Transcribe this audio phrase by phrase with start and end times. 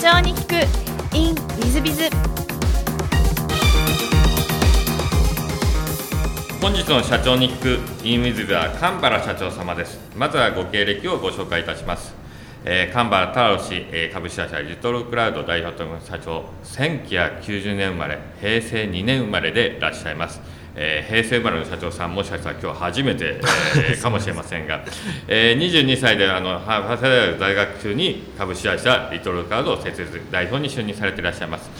[0.00, 0.54] 長に聞く
[1.14, 2.04] in ウィズビズ。
[6.62, 10.00] 本日の社長に聞く in ウィズビズは神原社長様です。
[10.16, 12.14] まずはご経歴をご紹介いたします。
[12.64, 16.46] えー、神原太郎氏、えー、株式会社リトルクラウド代表と社長。
[16.64, 20.40] 1990年生まれ平成2年生まれでいらっしゃいます。
[20.76, 23.40] えー、平成生まれの社長さんもしかしたら今日初めて、
[23.76, 24.84] えー、 かもしれませんが、
[25.28, 31.70] えー、22歳であの早稲田大学中に株式会社リトルカードを設立代表に就任されていらっしゃいます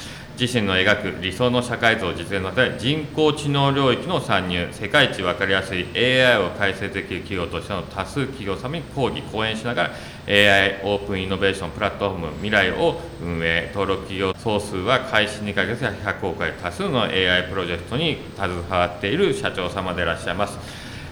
[0.40, 9.90] 自身の描く理想の社会像を実現のため人工知能領域の参入世界一分かりやすい AI を開設できる企業としての多数企業様に講義講演しながら
[10.26, 20.58] AI オープンイノベーションプラットフォーム未来を運営登録企業総数は開始2ヶ月で100億回多数の AI プロジェクトに携わっている社長様でいらっしゃいます。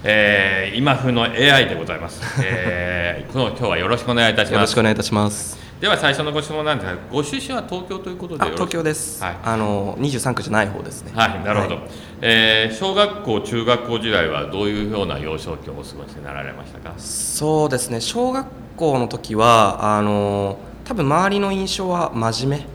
[0.05, 4.52] えー、今風の AI でございます、えー、この今日はよろしくお願いいたします。
[4.52, 5.67] よろしくお願いいたします。
[5.80, 9.22] では最初のご質問なんですが、ご出身は東京ということで東京です。
[9.22, 11.12] はい、あの二十三区じゃない方ですね。
[11.14, 11.75] はい、なるほど。
[11.77, 11.84] はい、
[12.20, 16.94] えー、小学校中学校時代はどういうような幼少期をお過ごしになられましたか？
[16.98, 18.00] そうですね。
[18.00, 22.67] 小学校の時はあの多分周りの印象は真面目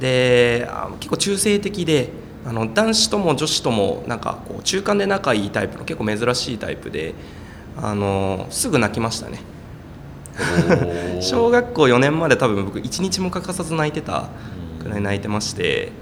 [0.00, 2.10] で結構中性的で。
[2.42, 7.12] あの男子とも女子ともなんかこう中間で仲いいタイプの結構珍しいタイプで
[7.76, 9.40] あのすぐ泣きましたね
[11.20, 14.28] 小学校4年まで多分僕1日も欠かさず泣いてた
[14.82, 15.92] くらい泣いてまして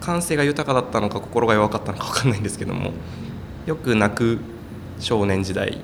[0.00, 2.92] 感性が豊かだったのか心が弱かったのか分かんないんですけども
[3.66, 4.38] よく泣く
[4.98, 5.78] 少年時代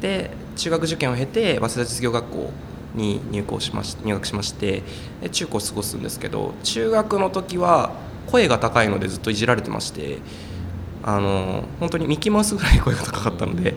[0.00, 2.50] で中学受験を経て早稲田実業学校
[2.94, 4.82] に入校しまし入学しまして
[5.30, 7.90] 中高を過ごすんですけど中学の時は
[8.26, 10.18] 声が高いのでずっといじられてまして
[11.02, 13.74] あの本当にミッキーマウスぐらい声が高かったので。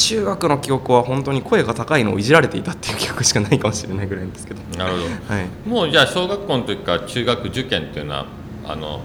[0.00, 4.60] 中学の記憶は本当に声が高いのをいじられていたっていう記憶しかないかもしれないぐらいですけど。
[4.78, 8.26] なるほど、はい、もうじゃあ小学校の時から中学受験っていうのは
[8.64, 9.00] あの、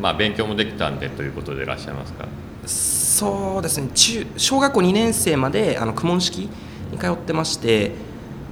[0.00, 2.26] まあ、勉強もできたんでということでいらっしゃいますか？
[2.66, 3.88] そうですね。
[3.94, 6.48] 中小学校2年生まであの公文式
[6.90, 7.92] に通ってまして。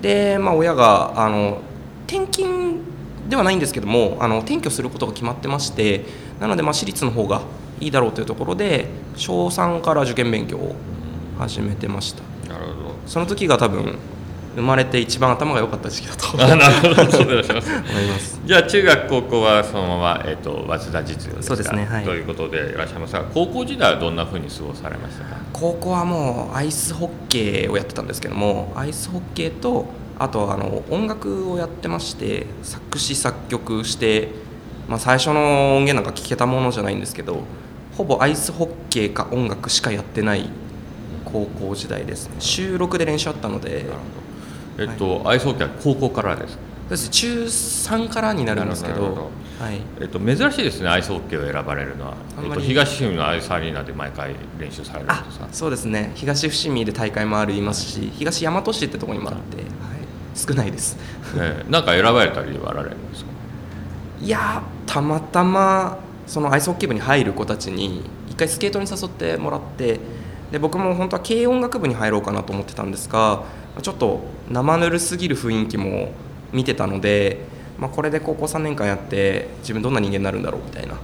[0.02, 1.60] で、まあ、親があの
[2.06, 2.76] 転勤
[3.28, 6.04] ではないんですけどもあの転居することが決まってまして。
[6.38, 7.42] なのでまあ私立の方が
[7.80, 8.86] いいだろうというところで
[9.16, 10.76] 小3から受験勉強を
[11.38, 12.22] 始めてました。
[12.52, 12.94] なるほど。
[13.06, 13.96] その時が多分
[14.56, 18.40] 生まれて一番頭が良かった時期だと思 います。
[18.44, 25.36] じゃあ中学高校はそのまま、えーと、早稲田実業ですそうですね、はい、ということでいらっしゃいますが高校時代はどんなふうに過ごされましたか？
[25.52, 29.86] 高校はもうアイスホッケーをやってたんですけどもアイスホッケーと
[30.18, 34.30] あとあの音楽をやってまして作詞作曲して、
[34.88, 37.42] まあ、最初の音源なんか聴けたものじゃないんですけど
[37.96, 40.48] ほぼアイスホッケーか音楽しかやってない
[41.32, 42.36] 高校時代ですね。
[42.38, 43.86] 週6で練習あったので。
[44.78, 46.58] えっと、はい、アイスホッケーは高校からです
[46.88, 47.08] です。
[47.10, 49.30] 中3からになるんですけど。
[49.58, 49.80] はい。
[50.00, 55.48] えっと、珍しいですねアイスホッケーを選ばれるのは、えっと、東伏見のアイスアリーナで毎回練習されるんですか？
[55.50, 56.12] そうですね。
[56.14, 59.66] 東伏見で大会もありますし東大和市ってところにもあって、はい、
[60.36, 60.96] 少ないです、
[61.34, 63.30] えー、なんか選ばれたりはあられるんですか？
[64.22, 69.98] いやたまたまそのアイスホッケー部に入る子たちに一回スケートに誘ってもらって
[70.50, 73.42] で僕も本当は軽音楽部に入ろうかなと思ってたんですが
[73.82, 74.20] ちょっと
[74.50, 76.10] 生ぬるすぎる雰囲気も
[76.52, 77.44] 見てたので、
[77.78, 80.94] まあ、これで高校3年間やって自分どんな人間になるんだろうみたいな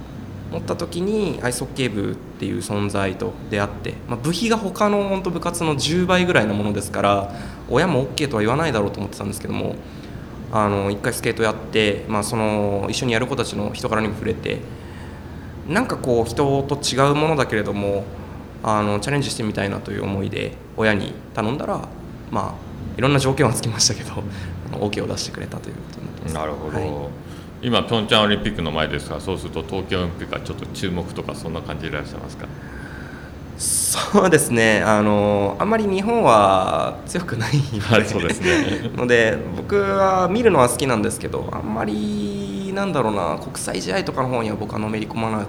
[0.51, 7.31] 思った時にアイスホッケー部っていう存在と出会って、まあ、部費が他の本当部活の10倍ぐらいのものですから
[7.69, 9.75] 親も OK とは言わないだろうと思ってたんですけども
[10.51, 14.59] あの1回スケートやって、まあ、その一緒にやる子たちの人柄にも触れて
[15.67, 18.05] なんかこう人と違うものだけれども
[18.63, 21.87] あのチャレンジしてみたいなという思いで親に頼んだら
[22.31, 24.23] まあいろんな条件はつきましたけど
[24.79, 26.33] OK を出してくれたということになってます。
[26.33, 27.09] なるほど、は
[27.61, 32.47] い、今ピョンチャンオリンピックの前ですがそうすると東京オリンピックはちょっと注目とかそんな感じでいらっしゃいますか？
[33.57, 34.81] そうですね。
[34.81, 38.91] あのあんまり日本は強くないはい、 そうですね。
[38.95, 45.45] ので僕は見るのは好きなんですけどあんまりなんだろうな国際試合とかの方には僕はのめり込まなかっ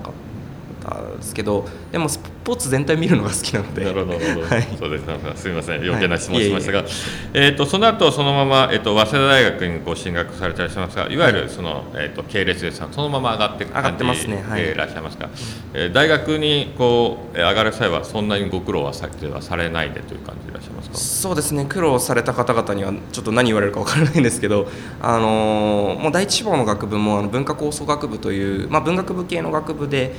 [0.87, 3.85] たったんですけどでもスポーツ全体見るのが好きなので。
[3.85, 5.83] なるほど、はい、そうですすみません。
[5.83, 6.89] 余計な質問しましたが、はい、
[7.35, 7.49] え。
[7.49, 15.41] ーと、その後そのまま、えーと、早稲田大学にご進学されていらっしゃいますがいわゆるその、えーと、系列でそのまま上がっていく感じでいらっしゃいますか、ねはい、
[15.75, 20.97] えー、大学にこう上がる際はそんなにご苦労はさはされないでという感じでいらっしゃいますか？
[20.97, 21.65] そうですね。
[21.65, 24.69] 苦労された方々にはちょっと何言われるか分からないんですけど、
[25.01, 30.15] あのー、もう第一志望の学部もあの文化構想学部という、まあ、文学部系の学部で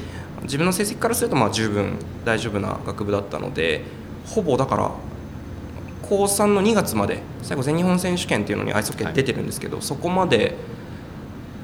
[0.47, 3.83] 自分の成績からするとまあ十分大丈夫な学部だったので
[4.25, 4.91] ほぼだから
[6.01, 10.55] 高3の2月まで最後全日本選手権っていうのにアイスホッケー出てるんですけど、はい、そこまで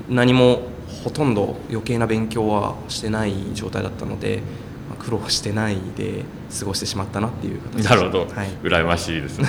[0.09, 0.63] 何も
[1.03, 4.41] ほとんど余計な勉強はしてない状態だったので、
[4.89, 6.23] まあ苦労してないで
[6.59, 9.47] 過ごしてしまったなっていう形なるほど、はい、羨ましいですね。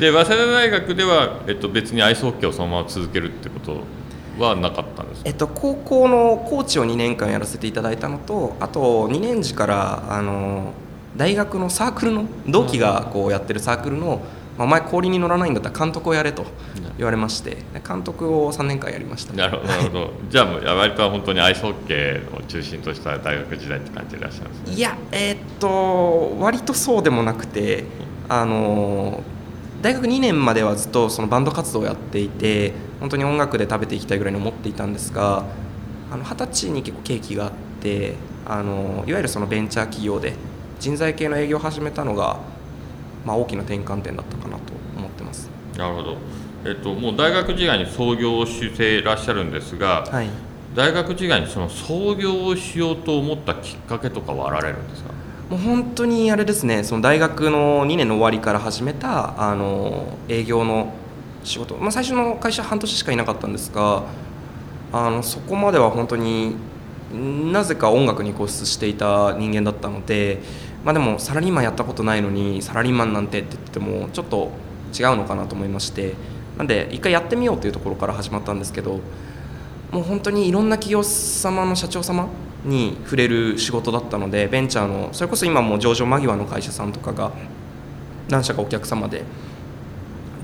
[0.00, 3.82] で早稲田大学では、えっと、別にアイスホッケーをそのまま続けるってこと
[4.38, 5.28] はなかったんですか？
[5.28, 10.72] えっと、高校のコーチを2年間やらせていただいたのとあと2年時からあの
[11.16, 14.20] 大学のサークルの同期がこうやってるサークルの、
[14.58, 16.44] まあ、お前氷に乗らないんだったら監督をやれと
[16.98, 19.32] 言われましてで監督を3年間やりました。
[19.32, 20.10] なるほどなるほど。
[20.30, 24.74] じゃあもう割と本当にアイスホッケーを中心とした大学時代って感じでいらっしゃるんですね。
[24.76, 27.84] いやえーっと割とそうでもなくて
[28.28, 29.22] あの
[29.84, 35.44] 大学2年まではずっとそのバンド活動をやっていて本当に音楽で食べていきたいぐらいに思っていたんですが
[36.10, 37.52] あの二十歳に結構契機があっ
[37.82, 38.14] て
[38.46, 40.32] あのいわゆるそのベンチャー企業で
[40.80, 42.38] 人材系の営業を始めたのが、
[43.26, 45.50] まあ、大きな転換点だったかなと思ってます。
[45.76, 46.16] なるほど、
[46.64, 50.28] えっと、もう大学時代に創業をしていらっしゃるんですが、はい。
[50.74, 55.13] 大学時代にその創業をしようと思ったきっかけとかはあられるんですか？
[55.50, 60.92] もう本当にあれですねその大学の2年の終わりから始めたあの営業の
[61.42, 64.04] 仕事、まあ、最初の会社半年しかいなかったんですが
[64.92, 66.56] あのそこまでは本当に
[67.52, 70.40] なぜか音楽に固執していた人間だったので、
[70.84, 74.50] まあ、でもサラリーマンやったことないのにサラリーマンなんてって言ってもちょっと
[74.98, 76.14] 違うのかなと思いまして。
[76.56, 79.00] なんで一回やってみようというところから始まったんですけど
[79.90, 82.28] もう本当にいろんな企業様の社長様
[82.64, 87.32] に触れる仕事だったのでベンチャーのそれこそ今もう上場間際の会社さんとかが
[88.28, 89.22] 何社かお客様で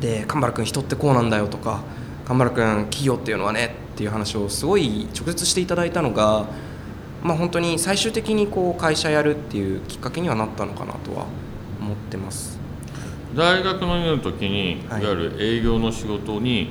[0.00, 1.80] で神原君人ってこうなんだよとか
[2.26, 6.46] 神原君企業っていうのはねっていう話をすごい直接していただいたのが
[7.22, 11.26] まあ本当に最終的にこう会社やるっていうきっかけにはなったのかなとは
[11.80, 12.58] 思ってます。
[13.34, 15.02] 大学の2年の時に、はい。
[15.02, 16.70] い、わゆる営業の仕事に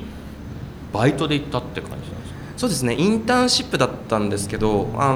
[0.92, 2.39] バイトで行ったって感じなんですか？
[2.60, 5.14] そうですねインターンシップだったんですけどあ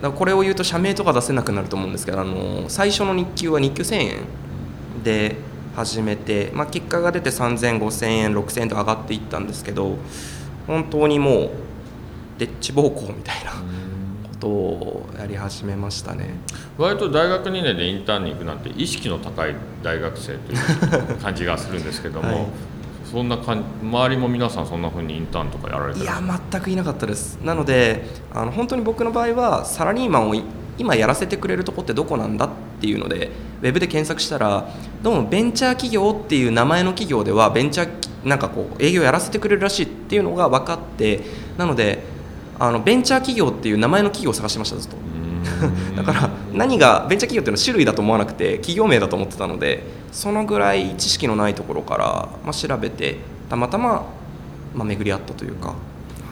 [0.00, 4.22] のこれを言うと社名とか出せなくなると思うんですけどあの最初の日給は日給1000円
[5.02, 5.34] で
[5.74, 9.96] 始めて、まあ、結果が出て3000、5000円、6000円と上がっていったんですけど
[10.68, 11.50] 本当にもう
[12.38, 16.30] でっち奉公みたいなことをやり始めましたね。
[16.78, 22.46] 割と大学2年でインターンに行くなんて意識の高い大学生という感じがするんですけども、 はい
[23.10, 26.04] そんな感じ周りも皆さんそんな風にインターンとかやられてる？
[26.04, 26.20] いや
[26.50, 27.38] 全くいなかったです。
[27.42, 30.42] なのであの本当に僕の場合はサラリーマンをい
[30.76, 32.50] 今やらせてくれるとこってどこなんだっ
[32.80, 33.30] ていうので
[33.62, 34.68] ウェブで検索したら
[35.02, 41.22] どうもベンチャー企業っていう名前の企業ではベンチャーなんかこう営業やらせてくれるらしいっていうのが分かって
[41.56, 42.04] なので
[42.60, 44.96] あのベンチャー企業っていう名前の企業を探してましたずっと。
[45.96, 53.16] だから何がベンチャー企業っていうのは種類だと思わなくて企業名だと思ってたのでそのぐらい知識のないところから、まあ、調べて
[53.48, 54.06] たまたま、
[54.74, 55.68] まあ、巡り合ったというか、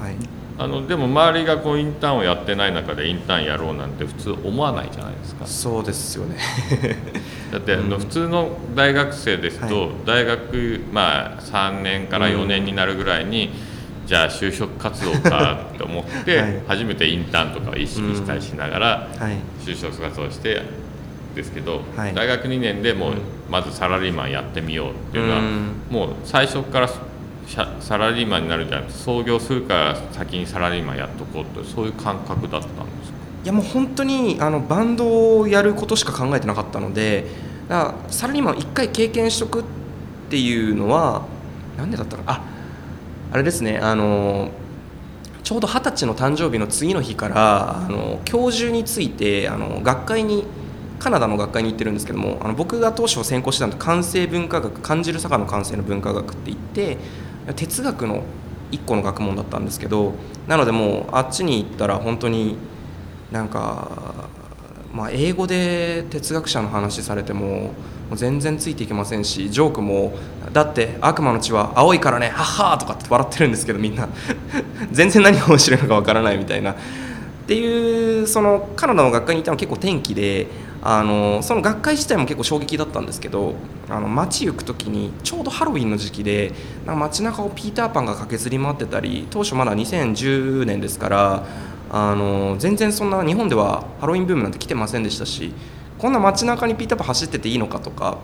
[0.01, 0.17] はい、
[0.59, 5.47] あのでも周りがこうインターンをやってない中でインターンやろうなんて普通思わないじゃないですか。
[5.47, 6.37] そうですよね。
[7.53, 9.91] だってあの普通の大学生ですと、はい。
[10.07, 13.51] 大学まあ3年から4年になるぐらいに、
[14.07, 16.63] じゃあ就職活動かと思って、はい。
[16.69, 19.37] 初めてインターンとかを意識したりしながらはい。
[19.65, 20.63] 就職活動して
[21.35, 22.15] ですけど、はい。
[22.15, 23.19] 大学2年でもううん
[23.51, 25.73] まずサラリーマンやってみようっていうのは、うん。
[25.91, 26.89] もう最初から
[27.81, 33.17] サラリーマンになるんじゃなくて創業するから先にサラリーマンやっとこうとそういう感覚だったんですか？
[33.45, 37.25] いやもう本当にあのバンドをやることしか考えてなかったので
[37.69, 39.65] だからサラリーマンを1回経験しとくっ
[40.29, 41.25] ていうのは
[41.77, 42.33] なんでだったかな？
[42.33, 42.41] あ
[43.33, 44.51] あれですねあの
[45.43, 50.45] ちょうど二十歳の誕生日の次の日からあの教授についてあの学会に
[50.99, 56.99] カナダの学会に行ってるんですけどもあの僕が当初専攻してたのは感性文化学感じる坂の感性の文化学って言って
[57.55, 58.25] 哲学の
[58.73, 60.15] 一個の学問だったんですけど
[60.49, 62.57] なのでもうあっちに行ったら本当に
[63.31, 64.29] なんか、
[64.93, 67.73] まあ、英語で哲学者の話されても
[68.09, 70.17] もう全然ついていけませんしジョークも
[70.53, 74.09] 「だって悪魔の血は青いからねはっはー」とかって笑ってるんですけどみんな。
[74.93, 76.73] 全然何が面白いのかわからないみたいな。
[76.73, 76.75] っ
[77.47, 80.49] ていうそのカナダの学会に行ったの結構転機で
[80.83, 83.55] あのその学会自体も結構衝撃だったんですけど
[83.89, 86.53] あの街行く時にちょうどハロウィンの時期で
[86.85, 91.47] なんか街中をピーターパンが駆けずり回ってたり当初まだ2010年ですから
[91.91, 95.53] あの全然そんな日本ではハロウィンブームなんて来てませんでしたし
[95.99, 98.19] こんな街中にピーターパン走ってていいのかとか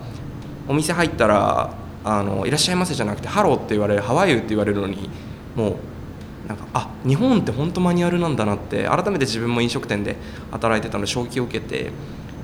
[0.67, 1.73] お店入ったら
[2.05, 5.09] あの「いらっしゃいませ」じゃなくて「Hello」って言われる「ハワイユー」って言われるのに
[5.55, 5.75] もう
[6.47, 10.17] なんかあ日本って本当マニュアルなんだなって改めて自分も飲食店で
[10.51, 11.91] 働いてたので衝撃を受けて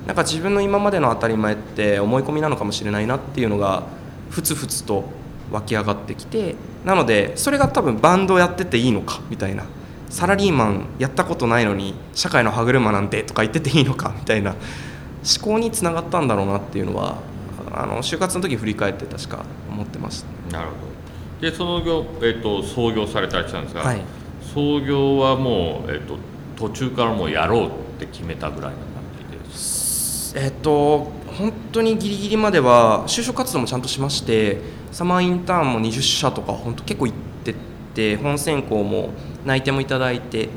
[0.07, 3.83] なんか自分の今までの当たり前って思い込みなのかもしれないなっていうのが
[4.29, 5.03] ふつふつと
[5.51, 6.55] 湧き上がってきて
[6.85, 9.65] なのでそれが多分バンドやってていいのかみたいな
[10.09, 14.55] サラリーマンやったことないのに社会の歯車なんてとか言ってていいのかみたいな
[15.23, 17.17] 思考につながったんだろうなっていうのは
[17.71, 20.57] あの就活の時振り返って確か思ってました。
[20.57, 20.89] なるほど。
[21.41, 24.01] でその業、えーと、創業されたりしたんですが、はい、
[24.53, 26.17] 創業はもう、えーと、
[26.57, 28.85] 途中からもうやろうって決めたぐらいな感
[29.41, 29.55] じで。
[29.55, 34.59] すえっ、ー、と本当にギリギリまでは就職活動もちゃんとしまして
[34.91, 37.55] サマーインターンも20社とか本当結構行って
[37.93, 39.11] て本選考も
[39.45, 40.49] 内定もいただいて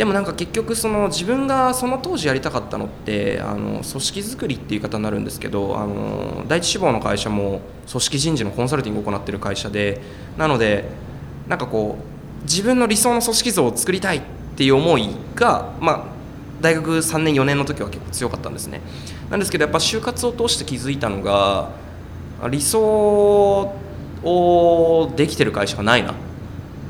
[0.00, 10.00] でもなんか結局その自分がその当時やりたかったのってあの組織づくりっていう言い方になるんですけどあの第一志望の会社も組織人事のコンサルティングを行ってる会社で
[10.38, 10.86] なので
[11.48, 14.22] なんかこう自分の理想の組織像を作りたいっ
[14.56, 16.04] ていう思いが、まあ、
[16.62, 18.80] 大学3年4年の時は結構強かったんですね。
[19.28, 21.72] なんですけどやっぱ就活を通して気づいたのが
[22.48, 22.80] 理想
[24.24, 26.14] をできてる会社がないなっ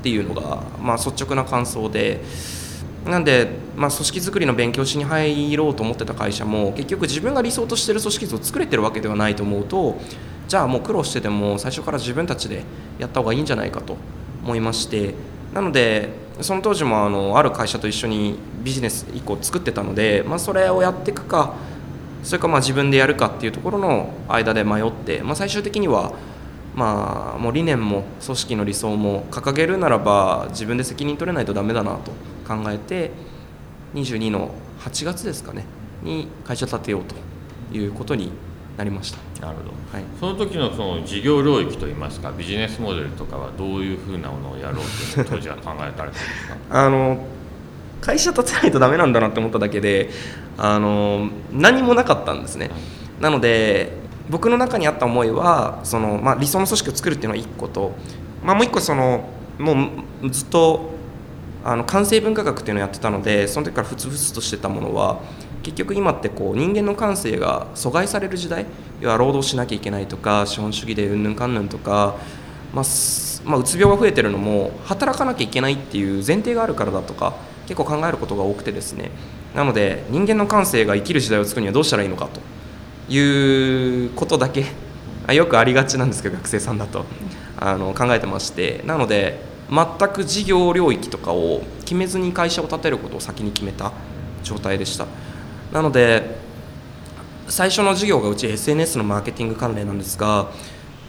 [0.04, 2.20] ていうのが、まあ、率直な感想で
[3.06, 9.98] なんで、まあ、組織づくりの勉強しに入ろうと思ってた会社も結局自分が理想としてる組織図を作れてるわけではないと思うと
[10.48, 12.62] じゃあもう苦労してても最初から自分たちで
[12.98, 13.96] やった方がいいんじゃないかと
[14.42, 15.14] 思いまして
[15.54, 21.54] なのでその当時もあのある会社と一緒にビジネス1個作ってたので、まあ、それをやっていくか
[22.22, 26.12] それかまあ自分でやるかっていうところの間で迷って、まあ、最終的には
[26.74, 32.12] まあ、もう理念も組織の理想も掲げるならば自分で責任取れないとダメだなと
[32.50, 33.12] 考えて
[33.94, 35.64] 22の8月ですかね
[36.02, 37.14] に会社立てようと
[37.76, 38.32] いうことに
[38.76, 39.46] なりました。
[39.46, 46.56] なるほど、はい、その時のその事業領域といいますかビジネスモデルとかはどういうふうなものをやろうと当時は考えたんですか？
[46.86, 47.24] あの
[48.00, 50.10] 会社立てないとダメなんだなって思っただけで
[50.56, 52.70] あの何もなかったんですね、
[53.20, 53.92] なので
[54.30, 57.92] 僕の中にあった思いはその、まあ、理想の組織を作るっていうのは1個と、
[58.44, 59.28] まあ、もう1個その
[59.58, 59.90] も
[60.22, 60.99] うずっと
[61.64, 65.20] あの感性文化学っていうのをやってたのでその時からふつふつとしてたものは
[65.62, 68.66] 結局今ってこう人間の感性が阻害される時代
[69.00, 72.16] 要は労働しなきゃいけないとか資本主義でうんぬんかんぬんとか、
[72.72, 72.84] まあ、
[73.44, 77.34] まあ、うつ病が増えてるのも働かなきゃいけないっていう前提があるからだとか
[77.66, 79.10] 結構考えることが多くてですね。
[79.54, 82.40] なので人間の感性が生きる時代を作るにはどうしたらいいのかと。
[83.12, 84.66] いうことだけ
[85.32, 87.04] よくありがちなんですけど学生さんだと。
[87.58, 88.82] あの考えてまして。
[88.86, 93.92] なので全く事業領域とかを決めずに会社を建てることを先に決めた
[94.42, 95.06] 状態でした。
[95.72, 96.38] なので
[97.48, 100.50] 最初の事業がうち SNS のマーケティング関連なんですが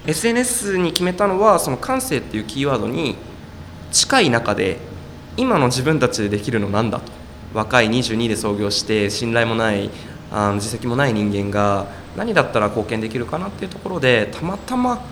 [0.06, 3.16] SNS に決めたのはその感性っていうキーワードに
[3.92, 4.78] 近い中で
[5.38, 7.12] 今の自分たちでできるのなんだと。
[7.54, 9.90] 若い22で創業して信頼もない
[10.32, 15.04] あの実績もない人間が何だったら貢献できるかなっていうところでたまたま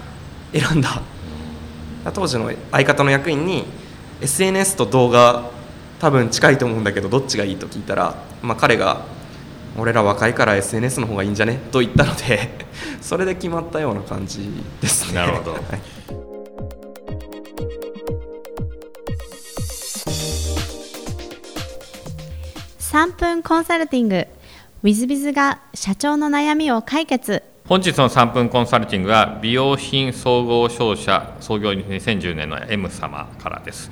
[0.54, 1.02] 選んだ
[2.14, 3.66] 当時の相方の役員に
[4.22, 5.52] SNS と動画
[6.00, 9.02] 多分近いと思うんだけどどっちがいいと聞いたら、まあ、彼が
[9.78, 12.50] 「俺ら若いから SNS の方がいいんじゃね?」と言ったので
[13.02, 14.50] それで決まったような感じ
[14.82, 15.16] ですね。
[15.16, 15.62] なるほど、はい
[22.90, 24.28] 3分コンサルティング w
[24.84, 33.92] i z b i z が社長の悩みを解決本日の3分コンサルティングは美容品総合商社創業2010年の M 様からです。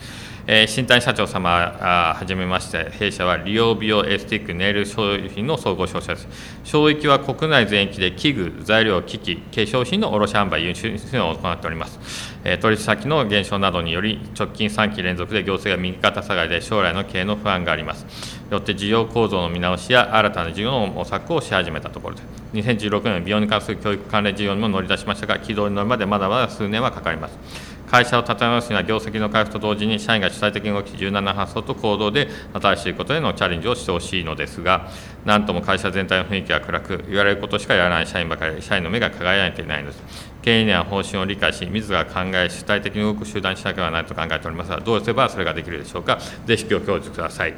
[0.50, 2.90] えー、新谷社長様はじめまして。
[2.92, 6.28] 弊社は利用美容エスティックネイル商品の総合商社です。
[6.64, 12.00] 商域は国内全域で器具材料機器化粧品の卸販売輸出を行っております、
[12.46, 18.06] えー、取引先の減少などにより直近3期連続で行政が右肩下がりで将来の経営の不安があります。
[18.50, 27.77] よって事業構造の見直しや新たな事業の模索をし始めたところです2016年美容に関する教育関連事業にも乗り出しましたが軌道に乗るまでまだまだ数年はかかります。
[27.90, 34.90] 会社を立て直すには業績の回復と同時に社員が主体的に動き柔軟な発想と行動で新しいことへのチャレンジをしてほしいのですが
[35.26, 40.04] なんとも会社全体の雰囲気が暗く言われることしかやらない社員ばかり社員の目が輝いていないのです。
[40.42, 46.20] 経営には方針を理解し自ら考え主体的に動く集団にしなければならないと考えておりますがどうすればそれができるでしょうか。
[46.46, 47.54] ぜひご教授ください。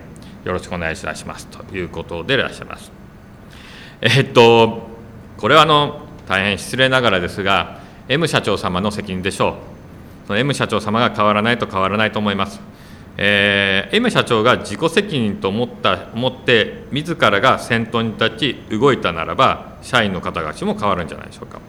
[0.46, 2.92] よろしくお願いいたしますということでいらっしゃいます。
[4.02, 4.90] えっと
[5.38, 9.79] これはあの大変失礼ながらですが M 社長様の責任でしょう。
[10.30, 12.62] その M 社長様が変わらないと変わらないと思います。
[13.18, 21.60] えー、M 社長が自己責任と思った思って自らが先頭に立ち動いたならば社員の方々も変わるんじゃないでしょうか。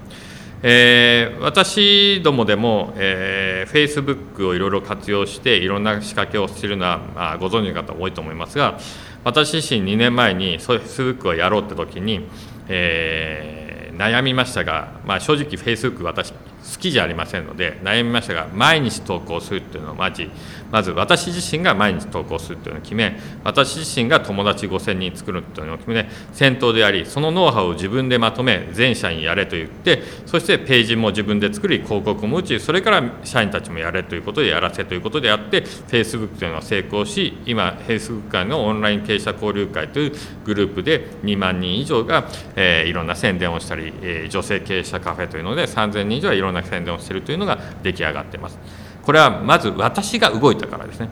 [0.62, 8.78] えー、私どもでも、えー、Facebook をいろいろ活用していろんな仕掛けをしているのは、まあ、ご存知の方多いと思いますが
[9.24, 12.28] 私自身2年前に Facebook をやろうって時に、
[12.68, 20.28] えー悩みましたが、まあ、正直フェイスブック私好きじゃありませんので悩みましたが毎日投稿するっていうのをまず
[20.70, 40.12] まず私自身が毎日投稿するっていうのを決め私自身が友達5000人作るっていうのを決め先頭でありそのノウハウを自分でまとめ全社員やれと言ってそしてページも自分で作り広告も打ちそれから社員たちもやれということでやらせということであって Facebook というのは成功し今 Facebook 会のオンライン経営者交流会という
[40.44, 48.58] グループで2万人以上が、えー、いろんな宣伝をしたり、えー、女性経営者カフェというので3000人以上はいろんな宣伝をしているというのが出来上がっています。
[49.02, 51.08] これはまず私が動いたからですね。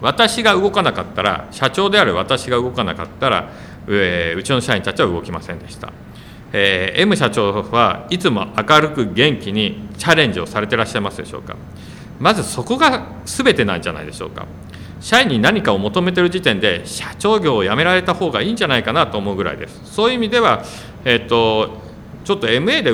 [0.00, 3.50] 私が動かなかったら社長である私が動かなかったら、
[3.88, 5.92] えー、うちの社員たちは動きませんでした。
[6.52, 11.56] えー、M 社長はいつも明るく元気にチャレンジをされてらっしゃいますでしょうか
[12.20, 14.46] まずそこが全てなんじゃないでしょうか
[15.00, 20.62] 社員に何かを求めてる時点で社長業を辞められた方がいいんじゃないかなと思うぐらいですそういう意味では、
[21.04, 21.80] えーと、
[22.24, 22.92] ちょっと MA で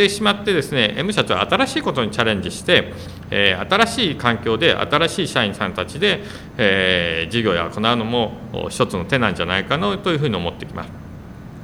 [0.00, 2.94] ってしまってですね M 社長は新しいことにチャレンジして、
[3.30, 6.22] えー、新しい環境で新しい社員さんたちで、
[6.56, 8.32] えー、事業を行うのも
[8.70, 10.90] 一つの手なんじゃないかなというふうに思ってきます。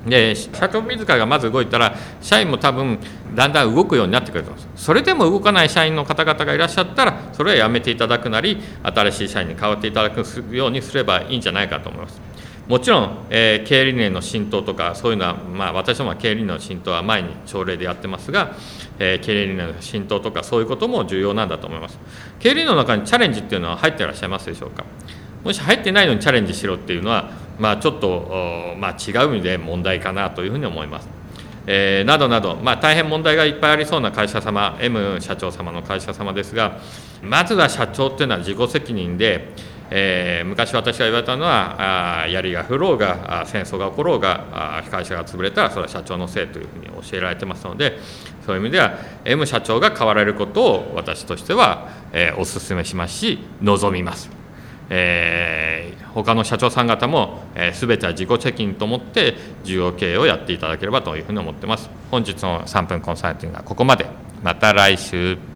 [0.06, 3.00] で社長自らがまず動いたら社員も多分
[3.34, 4.84] だんだん動くようになってくると思います。
[4.84, 10.22] それでも動かない社員の方々がいらっしゃったらそれはやめていただくなり新しい社員に変わっていただく
[10.54, 12.25] ようにすればいいんじゃないかと思います。
[12.68, 18.56] もちろん、えー、経営理念の浸透とかそういうのは、まあ、私どもは経営理念の浸透は前に朝礼でやってますが、
[18.98, 21.98] えー、経営理念の浸透とかそういうことも重要なんだと思います
[22.40, 24.84] 経営理念の中にチャレンジっていうのは入ってらっしゃいますでしょうか？
[25.44, 31.08] もし入ってないのにチャレンジしろっていうのはまあ、ちょっと、まあ、違う意味で問題かなというふうに思います。
[31.66, 36.78] えー、などなど、まあ、大変問題がいっぱいありそうな会社様 M 社長様の会社様ですが
[37.22, 39.52] まずは社長っていうのは自己責任で、
[39.90, 47.98] えー、昔私が言われたのはあ槍が降ろうが戦争が起ころうが会社が潰れたらそれは社長のせいというふうに教えられてますので
[48.44, 54.30] そういう意味では M 社長が変わられることを私としては、えー、お勧めしますし望みます。
[54.88, 61.90] えー、他の社長さん方も、えー、全ては自己責任と思って事業経営をやっていただければというふうに思ってます。
[62.10, 64.06] 本日の3分コンサルティングはここまで。
[64.42, 65.55] また来週。